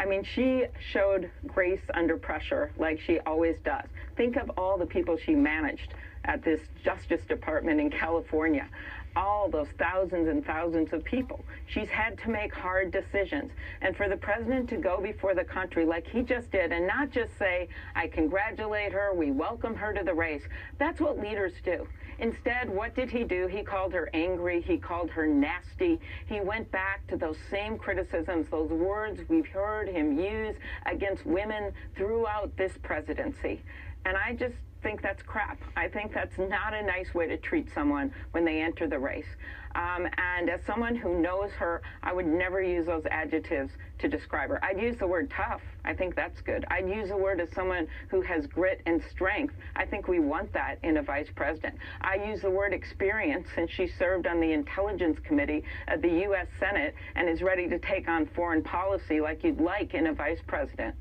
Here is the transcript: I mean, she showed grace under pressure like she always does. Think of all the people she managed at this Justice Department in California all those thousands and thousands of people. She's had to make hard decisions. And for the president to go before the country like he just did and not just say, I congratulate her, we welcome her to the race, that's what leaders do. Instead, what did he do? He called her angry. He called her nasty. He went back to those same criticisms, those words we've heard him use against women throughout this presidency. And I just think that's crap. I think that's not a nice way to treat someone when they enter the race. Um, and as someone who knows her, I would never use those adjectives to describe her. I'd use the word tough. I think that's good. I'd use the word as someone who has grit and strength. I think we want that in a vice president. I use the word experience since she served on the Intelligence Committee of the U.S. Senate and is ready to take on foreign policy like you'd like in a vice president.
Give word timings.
I 0.00 0.06
mean, 0.06 0.24
she 0.34 0.64
showed 0.94 1.30
grace 1.46 1.82
under 1.92 2.16
pressure 2.16 2.70
like 2.78 2.98
she 3.06 3.18
always 3.26 3.56
does. 3.66 3.84
Think 4.16 4.36
of 4.36 4.50
all 4.56 4.78
the 4.78 4.86
people 4.86 5.18
she 5.26 5.34
managed 5.34 5.92
at 6.30 6.44
this 6.44 6.60
Justice 6.84 7.22
Department 7.26 7.80
in 7.80 7.90
California 7.90 8.68
all 9.16 9.48
those 9.50 9.66
thousands 9.78 10.28
and 10.28 10.44
thousands 10.46 10.92
of 10.92 11.02
people. 11.04 11.44
She's 11.66 11.88
had 11.88 12.18
to 12.18 12.30
make 12.30 12.54
hard 12.54 12.92
decisions. 12.92 13.50
And 13.82 13.96
for 13.96 14.08
the 14.08 14.16
president 14.16 14.68
to 14.70 14.76
go 14.76 15.00
before 15.00 15.34
the 15.34 15.44
country 15.44 15.84
like 15.84 16.06
he 16.06 16.22
just 16.22 16.50
did 16.50 16.72
and 16.72 16.86
not 16.86 17.10
just 17.10 17.36
say, 17.38 17.68
I 17.94 18.06
congratulate 18.06 18.92
her, 18.92 19.12
we 19.14 19.30
welcome 19.30 19.74
her 19.74 19.92
to 19.92 20.04
the 20.04 20.14
race, 20.14 20.42
that's 20.78 21.00
what 21.00 21.18
leaders 21.18 21.52
do. 21.64 21.86
Instead, 22.18 22.68
what 22.68 22.94
did 22.94 23.10
he 23.10 23.24
do? 23.24 23.46
He 23.46 23.62
called 23.62 23.92
her 23.94 24.10
angry. 24.12 24.60
He 24.60 24.76
called 24.76 25.10
her 25.10 25.26
nasty. 25.26 25.98
He 26.26 26.40
went 26.40 26.70
back 26.70 27.06
to 27.08 27.16
those 27.16 27.38
same 27.50 27.78
criticisms, 27.78 28.46
those 28.50 28.70
words 28.70 29.22
we've 29.28 29.46
heard 29.46 29.88
him 29.88 30.18
use 30.18 30.54
against 30.86 31.24
women 31.24 31.72
throughout 31.96 32.54
this 32.58 32.72
presidency. 32.82 33.62
And 34.04 34.16
I 34.16 34.34
just 34.34 34.54
think 34.82 35.02
that's 35.02 35.22
crap. 35.22 35.58
I 35.76 35.88
think 35.88 36.12
that's 36.12 36.36
not 36.38 36.74
a 36.74 36.82
nice 36.82 37.14
way 37.14 37.26
to 37.26 37.36
treat 37.36 37.68
someone 37.74 38.12
when 38.32 38.44
they 38.44 38.60
enter 38.62 38.88
the 38.88 38.98
race. 38.98 39.26
Um, 39.74 40.08
and 40.18 40.50
as 40.50 40.60
someone 40.66 40.96
who 40.96 41.20
knows 41.20 41.50
her, 41.52 41.82
I 42.02 42.12
would 42.12 42.26
never 42.26 42.60
use 42.60 42.86
those 42.86 43.04
adjectives 43.10 43.72
to 44.00 44.08
describe 44.08 44.50
her. 44.50 44.64
I'd 44.64 44.80
use 44.80 44.96
the 44.98 45.06
word 45.06 45.30
tough. 45.30 45.60
I 45.84 45.94
think 45.94 46.16
that's 46.16 46.40
good. 46.40 46.64
I'd 46.70 46.88
use 46.88 47.08
the 47.08 47.16
word 47.16 47.40
as 47.40 47.48
someone 47.54 47.86
who 48.08 48.20
has 48.22 48.46
grit 48.46 48.80
and 48.86 49.00
strength. 49.10 49.54
I 49.76 49.86
think 49.86 50.08
we 50.08 50.18
want 50.18 50.52
that 50.54 50.78
in 50.82 50.96
a 50.96 51.02
vice 51.02 51.28
president. 51.34 51.76
I 52.00 52.16
use 52.16 52.40
the 52.42 52.50
word 52.50 52.72
experience 52.72 53.46
since 53.54 53.70
she 53.70 53.86
served 53.86 54.26
on 54.26 54.40
the 54.40 54.52
Intelligence 54.52 55.18
Committee 55.20 55.62
of 55.88 56.02
the 56.02 56.10
U.S. 56.24 56.48
Senate 56.58 56.94
and 57.14 57.28
is 57.28 57.42
ready 57.42 57.68
to 57.68 57.78
take 57.78 58.08
on 58.08 58.26
foreign 58.26 58.62
policy 58.62 59.20
like 59.20 59.44
you'd 59.44 59.60
like 59.60 59.94
in 59.94 60.08
a 60.08 60.12
vice 60.12 60.40
president. 60.46 60.96